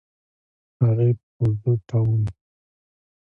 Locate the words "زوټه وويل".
1.61-2.27